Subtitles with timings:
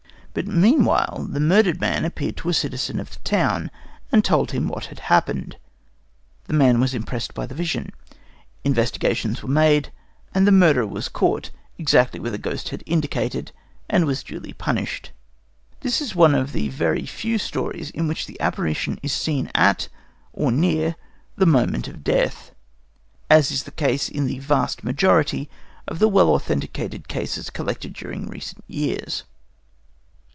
[0.33, 3.69] But meanwhile the murdered man appeared to a citizen of the town
[4.13, 5.57] and told him what had happened.
[6.45, 7.91] The man was impressed by the vision.
[8.63, 9.91] Investigations were made,
[10.33, 13.51] and the murderer was caught exactly where the ghost had indicated,
[13.89, 15.11] and was duly punished.
[15.81, 19.89] This is one of the very few stories in which the apparition is seen at
[20.31, 20.95] or near
[21.35, 22.51] the moment of death,
[23.29, 25.49] as is the case in the vast majority
[25.89, 29.23] of the well authenticated cases collected during recent years.